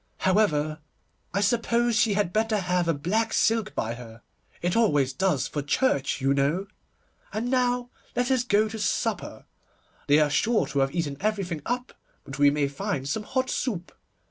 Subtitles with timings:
[0.17, 0.79] However,
[1.31, 4.23] I suppose she had better have a black silk by her;
[4.59, 6.65] it always does for church, you know.
[7.31, 9.45] And now let us go to supper.
[10.07, 11.93] They are sure to have eaten everything up,
[12.23, 13.91] but we may find some hot soup.